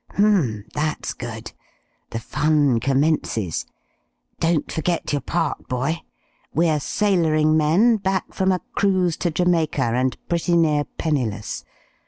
"H'm. 0.15 0.65
That's 0.73 1.13
good. 1.13 1.51
The 2.09 2.17
fun 2.19 2.79
commences. 2.79 3.67
Don't 4.39 4.71
forget 4.71 5.11
your 5.13 5.21
part, 5.21 5.67
boy. 5.67 6.01
We're 6.55 6.79
sailoring 6.79 7.55
men 7.55 7.97
back 7.97 8.33
from 8.33 8.51
a 8.51 8.61
cruise 8.73 9.15
to 9.17 9.29
Jamaica 9.29 9.83
and 9.83 10.17
pretty 10.27 10.57
near 10.57 10.85
penniless. 10.85 11.63